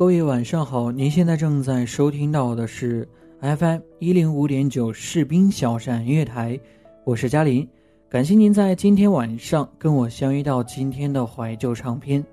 [0.00, 3.06] 各位晚上好，您现在正在收听到的是
[3.42, 6.58] FM 一零五点九士兵小站音乐台，
[7.04, 7.68] 我是嘉林，
[8.08, 12.24] 感谢您在今天晚上跟我相遇到今天的怀旧唱片。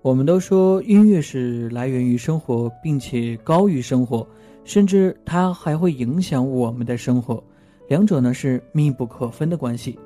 [0.00, 4.26] 我们都说音乐是来源于生活，并且高于生活，
[4.64, 7.40] 甚至它还会影响我们的生活，
[7.86, 9.96] 两者呢是密不可分的关系。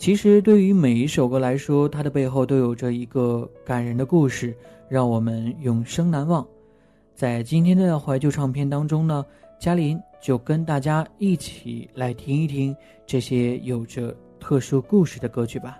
[0.00, 4.56] 其实对于每一首歌来说，它的背后都有着一个感人的故事。
[4.88, 6.44] 让我们永生难忘。
[7.14, 9.24] 在今天的怀旧唱片当中呢，
[9.60, 12.74] 嘉林就跟大家一起来听一听
[13.06, 15.78] 这些有着特殊故事的歌曲吧。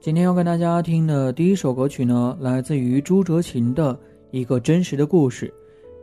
[0.00, 3.98] 今天要跟大家听的第一首歌曲呢，来自于朱哲琴的
[4.30, 5.52] 一个真实的故事。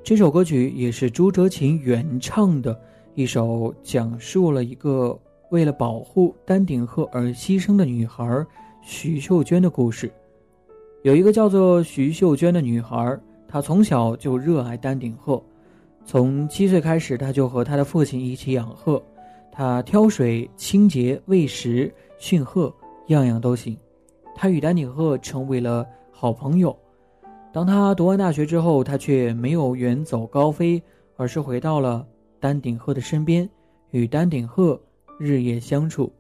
[0.04, 2.78] 这首歌曲也是朱哲琴原唱的
[3.16, 5.18] 一首，讲述了一个
[5.50, 8.46] 为了保护丹顶鹤而牺牲的女孩。
[8.82, 10.12] 徐秀娟的故事，
[11.04, 15.42] 有一个叫做徐秀娟的女孩，她从小就热爱丹顶鹤，
[16.06, 19.02] 从七岁开始，她就和她的父亲一起养鹤，
[19.52, 22.74] 她挑水、清洁、喂食、驯鹤，
[23.08, 23.78] 样样都行。
[24.36, 26.76] 她与丹顶鹤成为了好朋友。
[27.54, 30.82] 当她读完大学之后，她却没有远走高飞，
[31.16, 32.06] 而是回到了
[32.44, 33.50] 丹顶鹤的身边，
[33.92, 34.78] 与丹顶鹤
[35.18, 36.12] 日夜相处。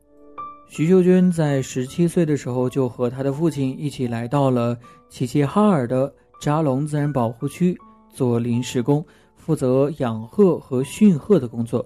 [0.70, 4.78] 徐秀娟在十七岁的时候，就和她的父亲一起来到了
[5.10, 11.86] 齐齐哈尔的扎龙自然保护区做临时工，负责养鹤和驯鹤的工作。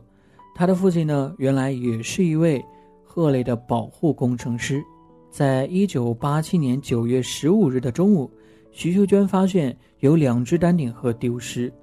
[0.56, 2.64] 他的父亲呢，原来也是一位
[3.04, 4.84] 鹤类的保护工程师。
[5.32, 8.30] 在一九八七年九月十五日的中午，
[8.72, 11.74] 徐秀娟发现有两只丹顶鹤丢失，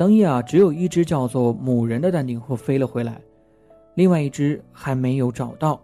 [0.00, 3.20] 当夜啊，只有一只叫做母人的丹顶鹤飞了回来，
[3.94, 5.78] 另外一只还没有找到。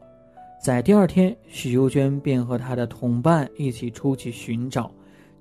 [0.59, 4.91] 在第二天，许秀娟便和她的同伴一起出去寻找，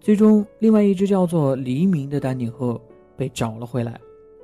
[0.01, 2.77] 最终，另外一只叫做黎明的丹顶鹤
[3.15, 3.97] 被找了回来，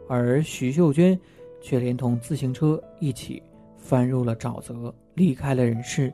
[0.07, 1.19] 而许秀娟
[1.61, 3.43] 却连同自行车一起
[3.77, 6.09] 翻入了沼泽，离开了人世。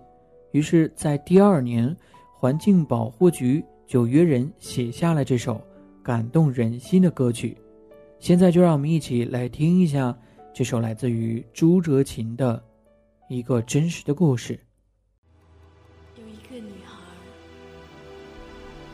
[0.53, 1.95] 于是，在第二年，
[2.33, 5.61] 环境保护局就约人写下了这首
[6.01, 7.55] 感动人心的歌曲。
[8.19, 10.17] 现在，就让我们一起来听一下
[10.53, 12.63] 这首来自于朱哲琴的。
[13.29, 14.57] 一个真实的故事。
[16.15, 16.95] 有一个女孩，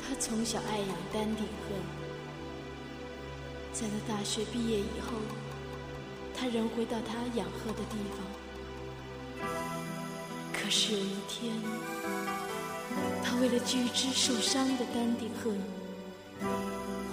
[0.02, 1.76] 她从小爱养丹顶鹤，
[3.72, 5.14] 在她大学毕业以后，
[6.36, 9.48] 她仍回到她养鹤的地方。
[10.52, 11.54] 可是有一天，
[13.24, 15.52] 她为了救一只受伤的丹顶鹤，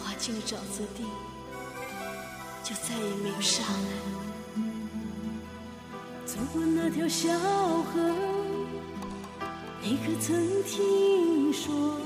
[0.03, 1.05] 滑进了沼泽地，
[2.71, 3.91] 就再也没有上来。
[6.25, 8.15] 走过那条小河，
[9.83, 11.99] 你可曾听说，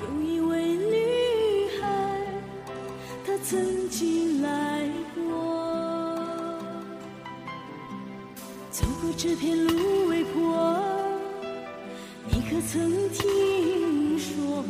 [0.00, 2.22] 有一位女孩，
[3.26, 5.18] 她曾经来过。
[8.70, 10.80] 走过这片芦苇坡，
[12.28, 14.64] 你可曾听说？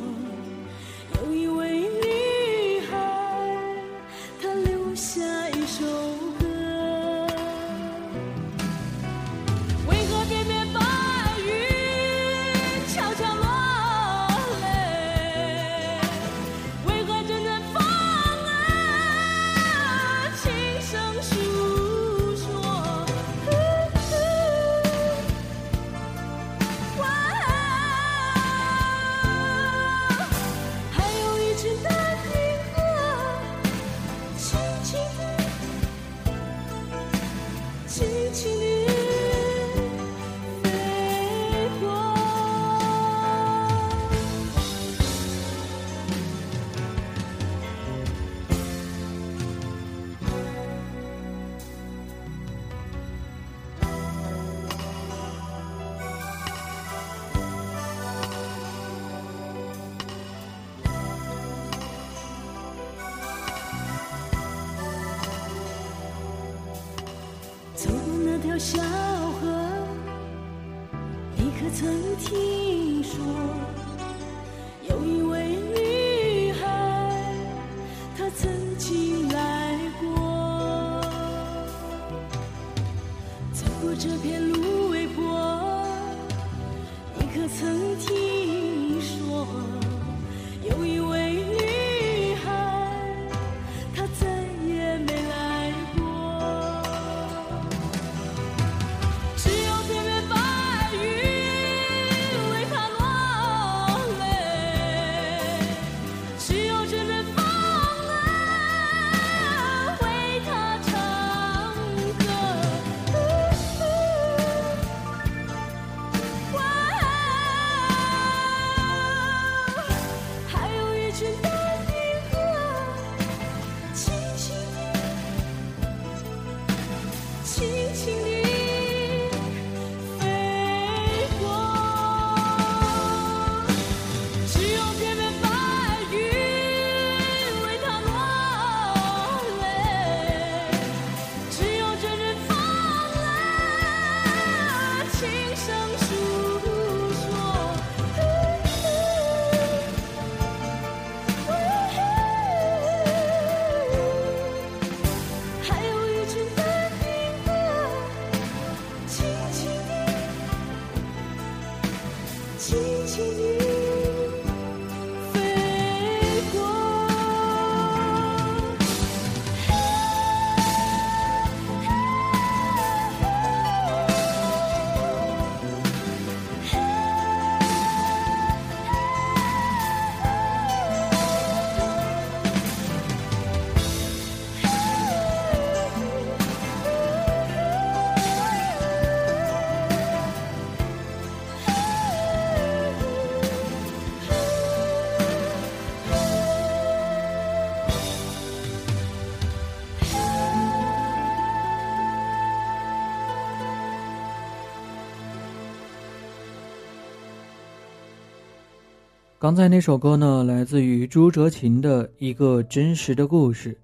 [209.45, 213.77] 刚才那首歌呢，来自于朱哲琴的一个真实的故事。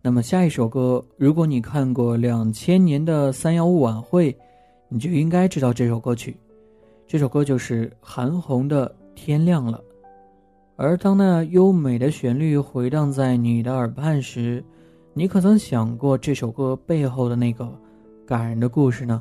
[0.00, 4.32] 那么下一首歌，如果你看过两千年的三幺五晚会，
[4.88, 6.36] 你就应该知道这首歌曲。
[7.08, 9.78] 这首歌就是韩红的《天亮了》。
[10.76, 14.62] 而当那优美的旋律回荡在你的耳畔时，
[15.12, 17.68] 你可曾想过这首歌背后的那个
[18.24, 19.20] 感人的故事呢？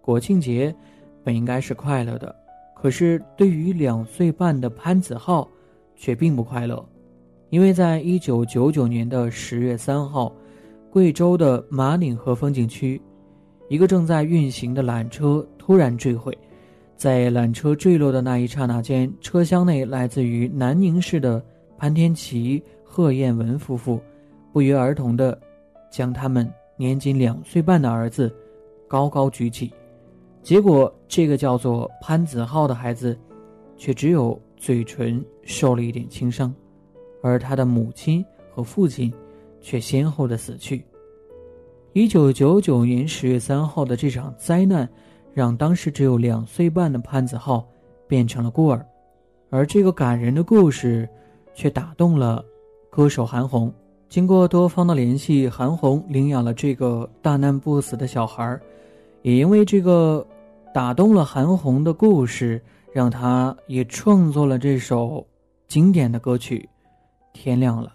[0.00, 0.74] 国庆节
[1.22, 2.34] 本应该是快乐的。
[2.80, 5.48] 可是，对于两岁半的潘子浩，
[5.96, 6.84] 却并不快乐，
[7.50, 10.32] 因为在一九九九年的十月三号，
[10.90, 13.00] 贵州的马岭河风景区，
[13.68, 16.36] 一个正在运行的缆车突然坠毁，
[16.96, 21.42] 在缆车坠落的那一刹那间，车厢内来自于南宁市的
[21.76, 24.00] 潘天琪、贺艳文夫妇，
[24.52, 25.36] 不约而同地
[25.90, 28.32] 将他们年仅两岁半的儿子
[28.86, 29.72] 高高举起。
[30.48, 33.14] 结果，这个叫做潘子浩的孩子，
[33.76, 36.54] 却只有嘴唇受了一点轻伤，
[37.22, 39.12] 而他的母亲和父亲，
[39.60, 40.82] 却先后的死去。
[41.92, 44.88] 一九九九年十月三号的这场灾难，
[45.34, 47.68] 让当时只有两岁半的潘子浩
[48.06, 48.82] 变成了孤儿，
[49.50, 51.06] 而这个感人的故事，
[51.52, 52.42] 却打动了
[52.88, 53.70] 歌手韩红。
[54.08, 58.58] 经过多方的联系，韩红领养了这个大难不死的小孩
[59.20, 60.26] 也因为这个。
[60.72, 65.26] 打动了韩红的故事，让她也创作了这首
[65.66, 66.68] 经典的歌曲
[67.38, 67.88] 《天亮了》。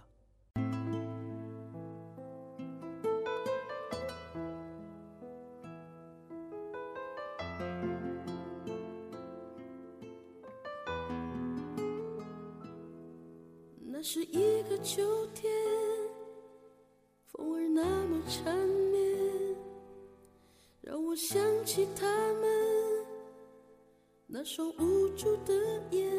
[13.86, 15.02] 那是一个秋
[15.34, 15.50] 天，
[17.26, 18.54] 风儿那么缠
[18.92, 19.02] 绵，
[20.82, 22.33] 让我想起他。
[24.36, 25.54] 那双无助的
[25.92, 26.12] 眼，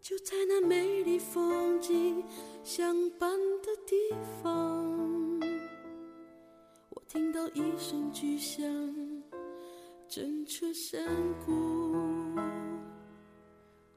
[0.00, 2.22] 就在那美丽风景
[2.62, 3.28] 相伴
[3.60, 3.96] 的地
[4.40, 5.40] 方，
[6.90, 8.64] 我听到一声巨响，
[10.06, 11.04] 震彻山
[11.44, 11.92] 谷。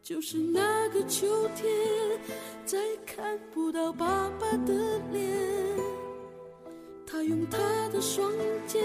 [0.01, 2.19] 就是那个秋天，
[2.65, 5.31] 再看不到爸爸的脸。
[7.05, 8.33] 他用他的双
[8.65, 8.83] 肩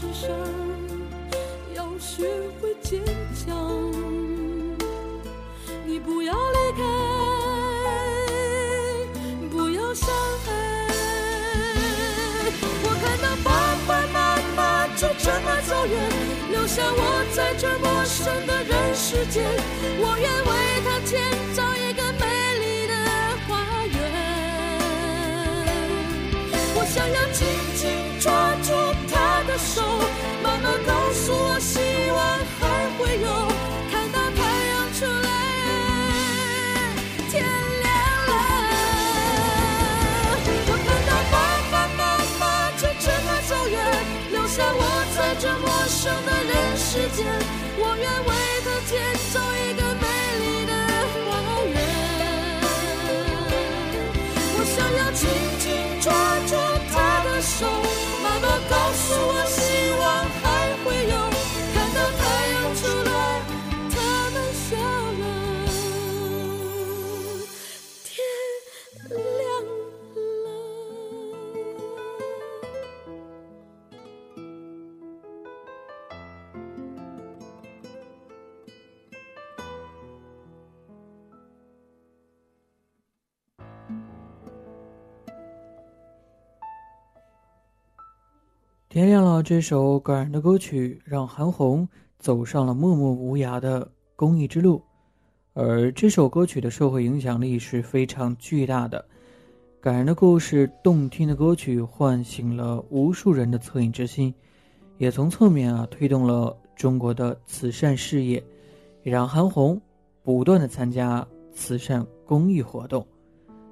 [0.00, 0.30] 世上
[1.74, 2.22] 要学
[2.60, 3.02] 会坚
[3.34, 3.92] 强。
[5.84, 6.82] 你不要离开，
[9.50, 10.08] 不要伤
[10.44, 10.52] 害。
[12.84, 13.50] 我看到爸
[13.88, 15.92] 爸妈妈就这么走远，
[16.52, 17.02] 留下我
[17.34, 19.42] 在这陌生的人世间。
[19.98, 20.50] 我愿为
[20.84, 21.18] 他建
[21.56, 22.24] 造一个美
[22.60, 22.94] 丽的
[23.48, 23.50] 花
[23.84, 23.98] 园。
[26.76, 27.18] 我想要
[46.26, 47.26] 的人世间。
[47.78, 48.30] 我愿为
[48.64, 48.92] 他建
[49.32, 49.47] 造
[88.98, 91.88] 天亮了，这首感人的歌曲让韩红
[92.18, 94.82] 走上了默默无涯的公益之路，
[95.52, 99.04] 而这首歌曲的社会影响力是非常巨大的。
[99.80, 104.34] 感人的故事、动听的歌曲唤醒了无数人的恻隐之心，
[104.96, 108.42] 也从侧面啊推动了中国的慈善事业，
[109.04, 109.80] 也让韩红
[110.24, 113.06] 不断的参加慈善公益活动，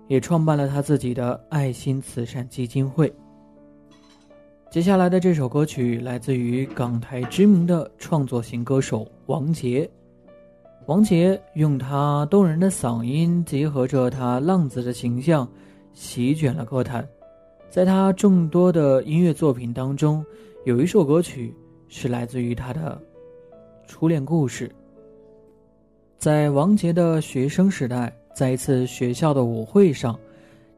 [0.06, 3.12] 也创办了他自己的爱心慈善基金会。
[4.68, 9.88] 接下来的这首歌曲来自于港台知名的创作型歌手王杰。
[10.86, 15.48] 王杰用他动人的嗓音，结合着他浪子的形象，
[15.94, 17.06] 席卷了歌坛。
[17.70, 20.24] 在他众多的音乐作品当中，
[20.64, 21.54] 有一首歌曲
[21.88, 23.00] 是来自于他的
[23.86, 24.70] 初恋故事。
[26.18, 30.18] 在王杰的学生时代，在一次学校的舞会上，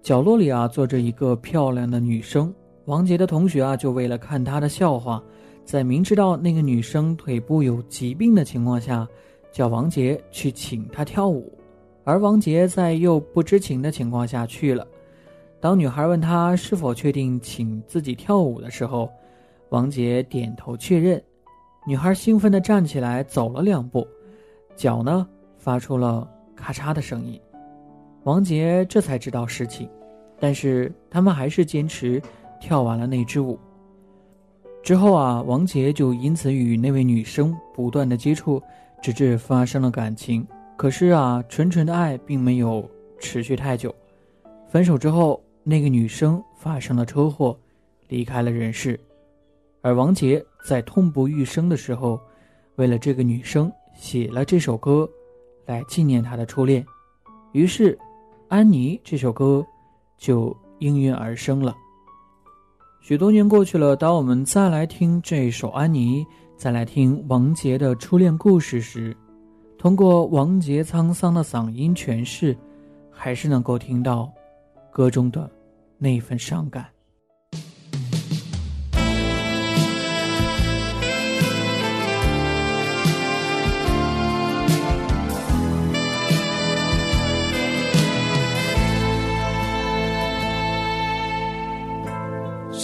[0.03, 2.55] 角落里啊坐着一个漂亮的女生。
[2.89, 5.23] 王杰的同学啊，就为了看他的笑话，
[5.63, 9.07] 在明知道那个女生腿部有疾病的情况下，
[9.53, 11.53] 叫王杰去请她跳舞，
[12.03, 14.87] 而王杰在又不知情的情况下去了。
[15.61, 19.11] 当女孩问他是否确定请自己跳舞的时候，
[19.69, 21.23] 王杰点头确认。
[21.87, 24.09] 女孩兴奋地站起来走了两步，
[24.75, 25.29] 脚呢
[25.59, 26.27] 发出了
[26.57, 27.39] 咔嚓的声音。
[28.25, 29.87] 王杰这才知道实情，
[30.41, 32.23] 但是他们还是坚持。
[32.61, 33.59] 跳完了那支舞
[34.83, 38.63] 之后啊，王杰就因此与那位女生不断的接触，
[39.03, 40.47] 直至发生了感情。
[40.77, 42.89] 可是啊，纯纯的爱并没有
[43.19, 43.95] 持续太久。
[44.69, 47.59] 分手之后，那个女生发生了车祸，
[48.09, 48.99] 离开了人世。
[49.83, 52.19] 而王杰在痛不欲生的时候，
[52.77, 55.09] 为了这个女生写了这首歌，
[55.67, 56.87] 来纪念他的初恋。
[57.53, 57.95] 于是，
[58.49, 59.67] 《安妮》这首歌
[60.17, 61.77] 就应运而生了。
[63.01, 66.23] 许多年过去了，当我们再来听这首《安妮》，
[66.57, 69.17] 再来听王杰的初恋故事时，
[69.79, 72.55] 通过王杰沧桑的嗓音诠释，
[73.11, 74.31] 还是能够听到
[74.91, 75.51] 歌中的
[75.97, 76.85] 那份伤感。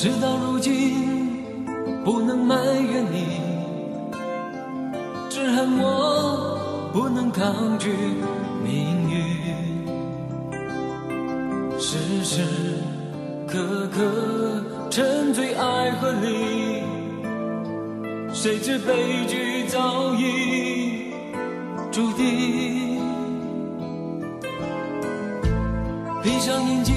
[0.05, 1.43] 事到如今，
[2.05, 3.41] 不能埋怨你，
[5.31, 6.61] 只恨我
[6.93, 7.89] 不能抗拒
[8.63, 9.25] 命运。
[11.81, 12.43] 时时
[13.49, 16.83] 刻刻沉醉爱河里，
[18.31, 21.15] 谁知悲剧早已
[21.91, 23.01] 注定。
[26.23, 26.95] 闭上眼睛，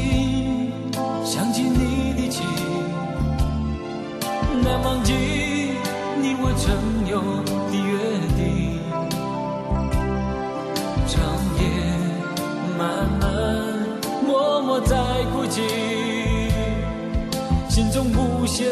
[4.87, 5.11] 忘记
[6.21, 6.65] 你我曾
[7.05, 7.19] 有
[7.67, 7.91] 的约
[8.37, 8.79] 定，
[11.05, 11.13] 长
[11.59, 11.61] 夜
[12.77, 12.79] 漫
[13.19, 13.27] 漫，
[14.25, 14.95] 默默在
[15.33, 15.61] 哭泣，
[17.67, 18.65] 心中无限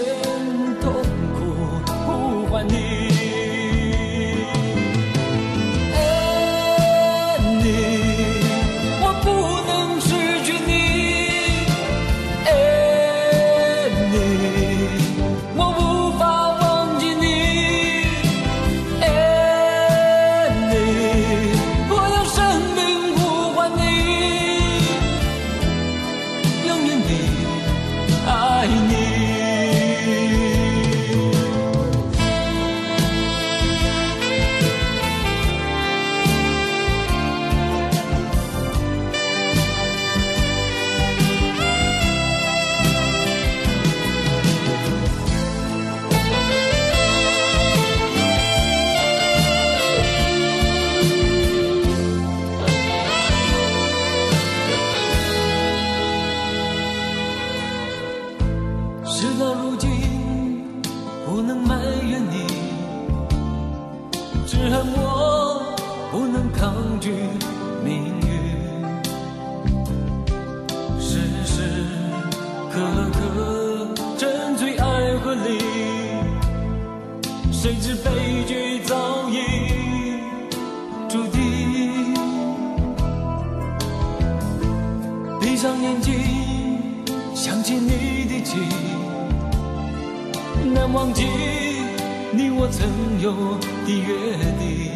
[64.47, 65.75] 只恨我
[66.11, 67.09] 不能抗拒
[67.83, 68.29] 命运
[70.99, 71.83] 时时
[72.71, 72.79] 刻
[73.11, 75.59] 刻沉醉爱河里
[77.51, 80.19] 谁知悲剧早已
[81.09, 82.13] 注定
[85.41, 86.13] 闭上眼睛
[87.33, 88.61] 想起你的情
[90.71, 91.74] 难忘记
[92.37, 92.85] 你我曾
[93.21, 93.31] 有
[93.85, 94.91] 的约定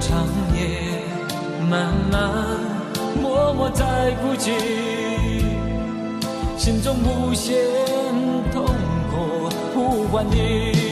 [0.00, 1.04] 长夜
[1.68, 2.30] 漫漫
[3.20, 4.50] 默默在哭泣
[6.56, 7.54] 心中无限
[8.52, 8.64] 痛
[9.10, 10.91] 苦呼唤你。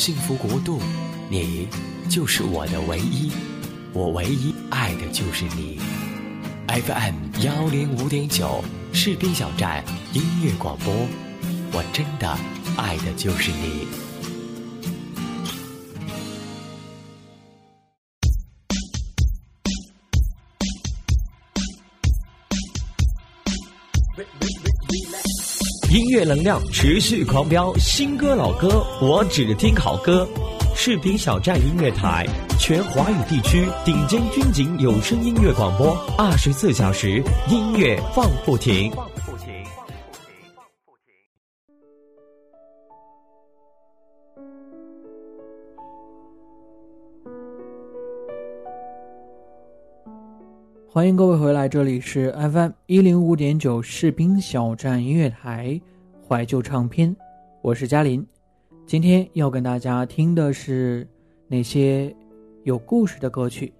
[0.00, 0.80] 幸福国度，
[1.28, 1.68] 你
[2.08, 3.30] 就是我的唯一，
[3.92, 5.78] 我唯一爱的就是你。
[6.68, 9.84] FM 幺零五点九士兵小站
[10.14, 10.94] 音乐广播，
[11.72, 12.34] 我真的
[12.78, 14.09] 爱的就是你。
[26.00, 30.26] 音乐能量持续狂飙，新歌老歌，我只听好歌。
[30.74, 32.26] 士兵小站音乐台，
[32.58, 38.90] 全华语地区顶尖军警有声音乐广播，二十四小时音乐放不停。
[50.92, 55.80] 欢迎各位回来，这里是 FM 一零五点九士兵小站音乐台
[56.30, 57.14] 怀旧唱片，
[57.60, 58.24] 我是嘉林。
[58.86, 61.04] 今天要跟大家听的是
[61.48, 62.14] 那些
[62.62, 63.72] 有故事的歌曲。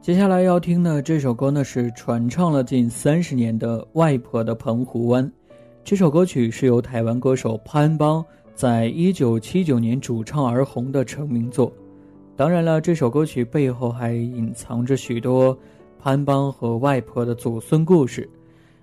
[0.00, 5.22] 接下来要听的这首歌呢，是传唱了近三十年的《外婆的澎湖湾》。
[5.84, 11.70] 这首歌曲是由台湾歌手潘邦在一九七九年主唱而红的成名作。
[12.34, 15.54] 当然了，这首歌曲背后还隐藏着许多
[15.98, 18.26] 潘邦和外婆的祖孙故事。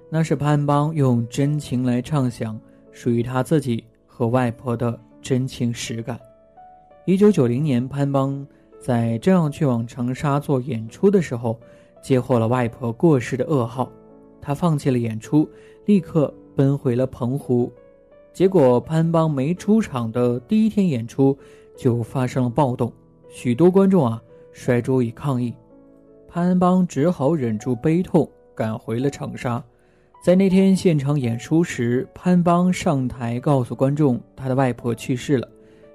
[0.10, 2.60] 那是潘邦用真情来唱响
[2.92, 6.18] 属于他自己和外婆的真情实感。
[7.06, 8.46] 一九九零年，潘邦
[8.80, 11.60] 在正要去往长沙做演出的时候，
[12.02, 13.92] 接获了外婆过世的噩耗，
[14.42, 15.50] 他放弃了演出，
[15.86, 17.72] 立刻奔回了澎湖。
[18.32, 21.38] 结果，潘邦没出场的第一天演出
[21.76, 22.92] 就发生了暴动。
[23.30, 24.22] 许多观众啊
[24.54, 25.54] 摔桌椅抗议，
[26.30, 29.62] 潘邦只好忍住悲痛赶回了长沙。
[30.22, 35.48] 在那天现场演出时，潘邦上台告诉观众他的外婆去世了，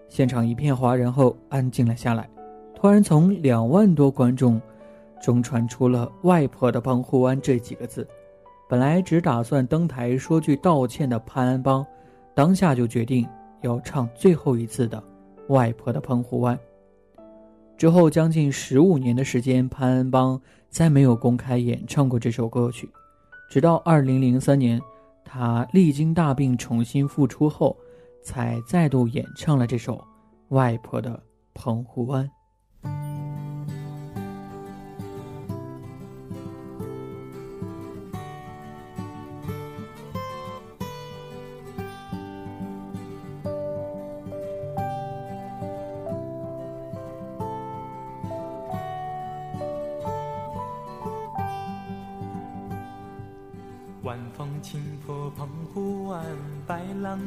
[0.08, 2.28] 现场一片哗然后安静了下来。
[2.74, 4.60] 突然，从两万多观众
[5.20, 8.06] 中传出了“外婆的澎湖湾”这几个字。
[8.68, 11.84] 本来只打算登台说句道歉的潘安邦，
[12.34, 13.28] 当下就决定
[13.60, 14.96] 要唱最后一次的
[15.52, 16.56] 《外婆的澎湖湾》。
[17.76, 22.88] 之后将近十五年的时间，潘安邦再没有公开演唱过这首歌曲。
[23.52, 24.80] 直到二零零三年，
[25.22, 27.76] 他历经大病重新复出后，
[28.22, 29.96] 才再度演唱了这首
[30.48, 32.24] 《外婆的澎湖湾》。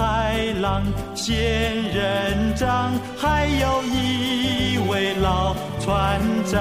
[0.00, 0.82] 海浪、
[1.14, 1.36] 仙
[1.92, 6.58] 人掌，还有一位老船长。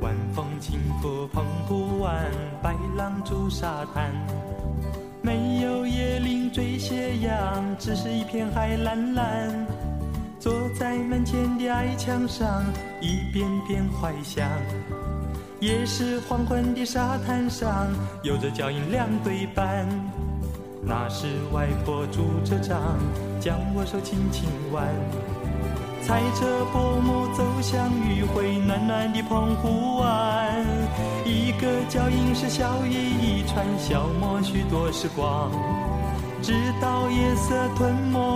[0.00, 2.28] 晚风轻拂澎湖湾，
[2.60, 4.10] 白浪逐沙滩。
[5.22, 9.66] 没有椰林缀斜阳，只是一片海蓝蓝。
[10.46, 12.62] 坐在门前的矮墙上，
[13.00, 14.48] 一遍遍怀想。
[15.58, 17.88] 也是黄昏的沙滩上，
[18.22, 19.84] 有着脚印两对半。
[20.84, 22.80] 那是外婆拄着杖，
[23.40, 24.86] 将我手轻轻挽。
[26.00, 30.64] 踩着薄暮走向余晖暖暖的澎湖湾，
[31.24, 35.50] 一个脚印是笑意一串，消磨许多时光。
[36.40, 38.35] 直到夜色吞没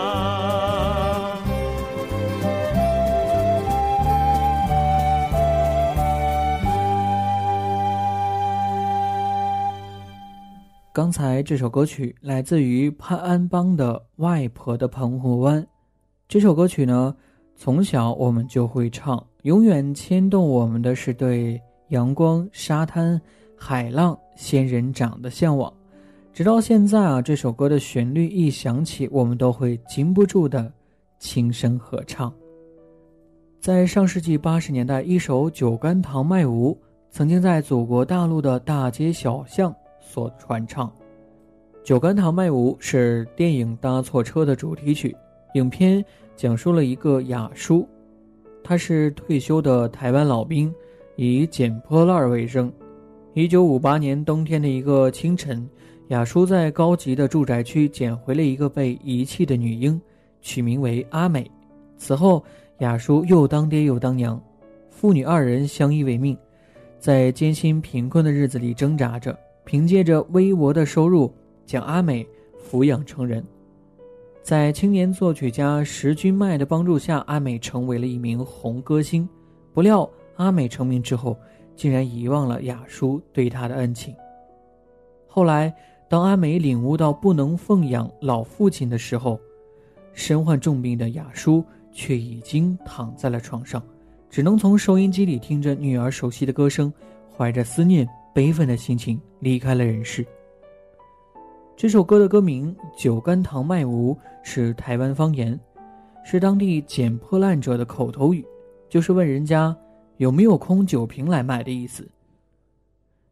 [10.93, 15.63] 刚才这首歌曲来自于潘安邦的《外婆的澎湖湾》。
[16.27, 17.15] 这首歌曲呢，
[17.55, 21.57] 从小我们就会唱，永远牵动我们的是对
[21.91, 23.19] 阳光、沙滩、
[23.55, 25.73] 海浪、仙人掌的向往。
[26.33, 30.69] 直到现在啊，这首歌的旋律一响起，我们都会禁不住的
[31.19, 32.33] 轻声合唱。
[33.61, 36.73] 在上世纪八十年代，一首《酒干倘卖无》
[37.09, 39.73] 曾经在祖国大陆的大街小巷。
[40.11, 40.89] 所传唱，
[41.85, 45.15] 《酒干倘卖无》是电影《搭错车》的主题曲。
[45.53, 46.03] 影片
[46.35, 47.87] 讲述了一个雅叔，
[48.61, 50.73] 他是退休的台湾老兵，
[51.15, 52.69] 以捡破烂为生。
[53.33, 55.65] 一九五八年冬天的一个清晨，
[56.09, 59.99] 雅叔在高级的住宅区捡回了一个被遗弃的女婴，
[60.41, 61.49] 取名为阿美。
[61.97, 62.43] 此后，
[62.79, 64.37] 雅叔又当爹又当娘，
[64.89, 66.37] 父女二人相依为命，
[66.99, 69.37] 在艰辛贫困的日子里挣扎着。
[69.71, 71.33] 凭借着微薄的收入，
[71.65, 72.27] 将阿美
[72.61, 73.41] 抚养成人。
[74.43, 79.25] 在青年作曲家石君迈的帮助下，阿美成为了一名红歌星。
[79.73, 81.37] 不料，阿美成名之后，
[81.73, 84.13] 竟然遗忘了雅叔对她的恩情。
[85.25, 85.73] 后来，
[86.09, 89.39] 当阿美领悟到不能奉养老父亲的时候，
[90.11, 93.81] 身患重病的雅叔却已经躺在了床上，
[94.29, 96.91] 只能从收音机里听着女儿熟悉的歌声，
[97.37, 98.05] 怀着思念。
[98.33, 100.25] 悲愤的心情离开了人世。
[101.75, 104.13] 这首歌的歌名《酒干倘卖无》
[104.43, 105.59] 是台湾方言，
[106.23, 108.45] 是当地捡破烂者的口头语，
[108.87, 109.75] 就是问人家
[110.17, 112.07] 有没有空酒瓶来卖的意思。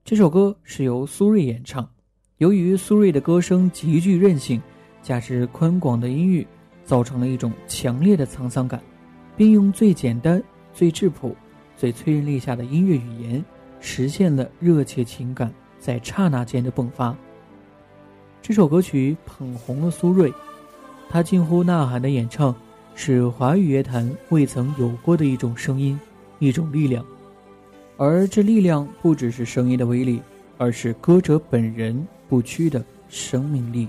[0.03, 1.87] 这首歌是由苏芮演唱，
[2.37, 4.59] 由于苏芮的歌声极具韧性，
[5.01, 6.45] 加之宽广的音域，
[6.83, 8.81] 造成了一种强烈的沧桑感，
[9.37, 10.41] 并用最简单、
[10.73, 11.35] 最质朴、
[11.77, 13.45] 最催人泪下的音乐语言。
[13.79, 17.15] 实现了热切情感在刹那间的迸发。
[18.41, 20.33] 这首歌曲捧红了苏芮，
[21.09, 22.55] 她近乎呐喊的演唱，
[22.95, 25.99] 是华语乐坛未曾有过的一种声音，
[26.39, 27.05] 一种力量。
[27.97, 30.21] 而这力量不只是声音的威力，
[30.57, 33.87] 而是歌者本人不屈的生命力。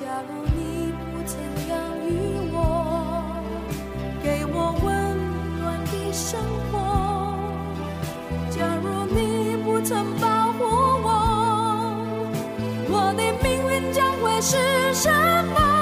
[0.00, 2.08] 假如你不曾养育
[2.52, 2.56] 我
[4.22, 4.86] 给我温
[5.58, 6.38] 暖的生
[6.70, 6.72] 活
[8.48, 10.64] 假如你不曾保护
[11.02, 11.06] 我
[12.90, 14.56] 我的命运将会是
[14.94, 15.10] 什
[15.52, 15.77] 么？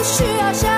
[0.00, 0.69] 不需要。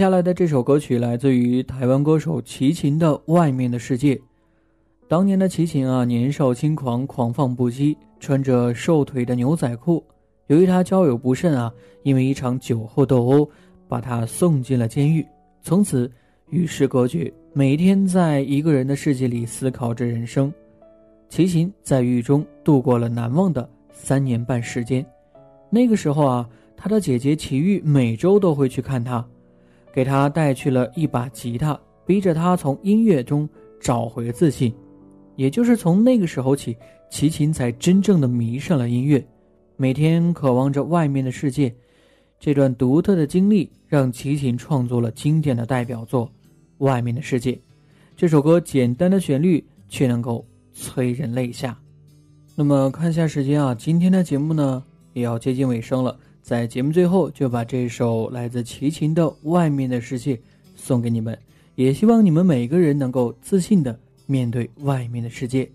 [0.00, 4.14] 下来的这首歌曲来自于台湾歌手齐秦的《外面的世界》。
[5.06, 10.02] 当年的齐秦啊，年少轻狂，狂放不羁，穿着瘦腿的牛仔裤。
[10.46, 11.70] 由于他交友不慎啊，
[12.02, 13.46] 因为一场酒后斗殴，
[13.88, 15.22] 把他送进了监狱，
[15.60, 16.10] 从此
[16.48, 20.50] 与世隔绝，每天在一个人的世界里思考着人生。
[21.28, 25.04] 齐秦在狱中度过了难忘的三年半时间。
[25.68, 29.22] 那个时候啊，他的姐姐齐豫每周都会去看他，
[29.92, 33.48] 给他带去了一把吉他，逼着他从音乐中
[33.80, 34.74] 找回自信。
[35.36, 36.76] 也就是从那个时候起，
[37.10, 39.24] 齐秦才真正的迷上了音乐，
[39.76, 41.74] 每天渴望着外面的世界。
[42.38, 46.26] 这段独特的经历让齐秦创作了经典的代表作
[46.78, 47.52] 《外面的世界》。
[48.16, 51.78] 这首歌简单的旋律却能够催人泪下。
[52.56, 54.82] 那么看一下时间啊，今天的节目呢？
[55.12, 60.34] 也要接近尾声了，在节目最后就把这首来自齐秦的《外面的世界》
[60.74, 61.38] 送给你们，
[61.74, 65.70] 也希望你们每个人能够自信的面对外面的世界。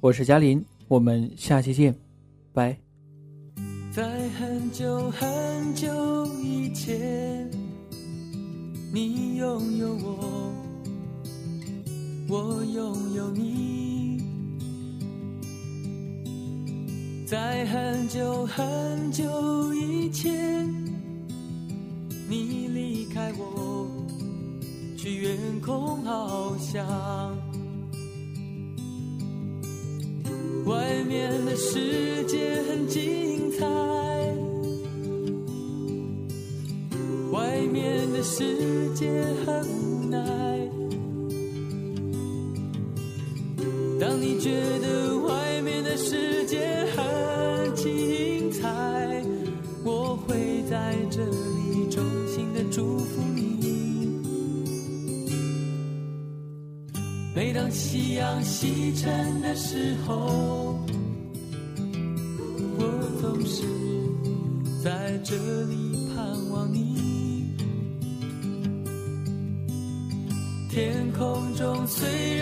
[0.00, 1.94] 我是嘉林，我们下期见，
[2.52, 2.76] 拜。
[3.90, 7.50] 在很久很久以前，
[8.92, 10.52] 你拥有我，
[12.28, 14.11] 我拥有你。
[17.32, 20.68] 在很久很久以前，
[22.28, 23.88] 你离开我，
[24.98, 26.86] 去远空翱翔。
[30.66, 33.66] 外面的世界很精彩，
[37.32, 40.18] 外面的世界很无奈。
[43.98, 45.16] 当你觉得
[57.52, 60.74] 每当夕阳西沉的时候，
[62.78, 62.84] 我
[63.20, 63.62] 总是
[64.82, 67.52] 在这里盼望你。
[70.70, 72.41] 天空中虽然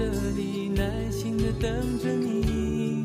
[0.00, 3.04] 这里耐心的等着你。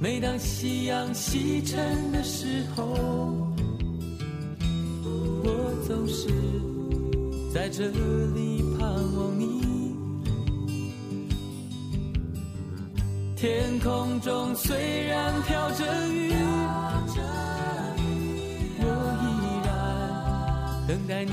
[0.00, 2.86] 每当夕阳西沉的时候。
[5.44, 5.50] 我
[5.86, 6.30] 总是
[7.52, 9.60] 在这里盼望你。
[13.36, 16.32] 天空中虽然飘着雨，
[18.80, 18.84] 我
[19.20, 19.24] 依
[19.66, 19.68] 然
[20.88, 21.32] 等待你